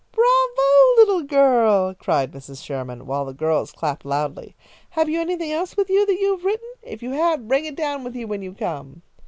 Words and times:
"Bravo! 0.11 0.95
little 0.97 1.21
girl," 1.21 1.93
cried 1.93 2.31
Mrs. 2.31 2.65
Sherman, 2.65 3.05
while 3.05 3.23
the 3.23 3.35
girls 3.35 3.71
clapped 3.71 4.03
loudly. 4.03 4.55
"Have 4.89 5.09
you 5.09 5.21
anything 5.21 5.51
else 5.51 5.77
with 5.77 5.91
you 5.91 6.07
that 6.07 6.19
you 6.19 6.31
have 6.31 6.43
written? 6.43 6.69
If 6.81 7.03
you 7.03 7.11
have, 7.11 7.47
bring 7.47 7.65
it 7.65 7.75
down 7.75 8.03
with 8.03 8.15
you 8.15 8.27
when 8.27 8.41
you 8.41 8.55
come." 8.55 9.03